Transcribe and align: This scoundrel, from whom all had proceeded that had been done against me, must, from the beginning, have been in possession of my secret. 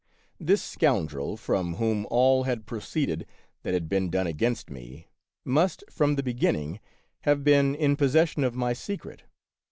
This 0.39 0.63
scoundrel, 0.63 1.37
from 1.37 1.75
whom 1.75 2.07
all 2.09 2.45
had 2.45 2.65
proceeded 2.65 3.27
that 3.61 3.75
had 3.75 3.87
been 3.87 4.09
done 4.09 4.25
against 4.25 4.71
me, 4.71 5.09
must, 5.45 5.83
from 5.91 6.15
the 6.15 6.23
beginning, 6.23 6.79
have 7.19 7.43
been 7.43 7.75
in 7.75 7.95
possession 7.95 8.43
of 8.43 8.55
my 8.55 8.73
secret. 8.73 9.25